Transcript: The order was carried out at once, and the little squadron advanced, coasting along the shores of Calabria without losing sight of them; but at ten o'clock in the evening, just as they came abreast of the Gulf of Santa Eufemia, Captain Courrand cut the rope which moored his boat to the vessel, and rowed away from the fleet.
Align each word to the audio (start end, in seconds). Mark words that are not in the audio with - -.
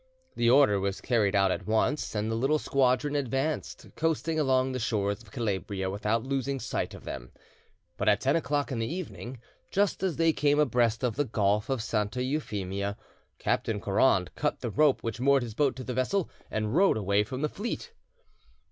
The 0.35 0.49
order 0.49 0.79
was 0.79 0.99
carried 0.99 1.35
out 1.35 1.51
at 1.51 1.67
once, 1.67 2.15
and 2.15 2.31
the 2.31 2.35
little 2.35 2.57
squadron 2.57 3.15
advanced, 3.15 3.85
coasting 3.95 4.39
along 4.39 4.71
the 4.71 4.79
shores 4.79 5.21
of 5.21 5.29
Calabria 5.29 5.91
without 5.91 6.23
losing 6.23 6.59
sight 6.59 6.95
of 6.95 7.03
them; 7.03 7.31
but 7.97 8.09
at 8.09 8.19
ten 8.21 8.35
o'clock 8.35 8.71
in 8.71 8.79
the 8.79 8.91
evening, 8.91 9.39
just 9.69 10.01
as 10.01 10.15
they 10.15 10.33
came 10.33 10.57
abreast 10.57 11.03
of 11.03 11.17
the 11.17 11.23
Gulf 11.25 11.69
of 11.69 11.83
Santa 11.83 12.23
Eufemia, 12.23 12.97
Captain 13.37 13.79
Courrand 13.79 14.33
cut 14.33 14.61
the 14.61 14.71
rope 14.71 15.03
which 15.03 15.19
moored 15.21 15.43
his 15.43 15.53
boat 15.53 15.75
to 15.75 15.83
the 15.83 15.93
vessel, 15.93 16.27
and 16.49 16.75
rowed 16.75 16.97
away 16.97 17.23
from 17.23 17.41
the 17.43 17.47
fleet. 17.47 17.93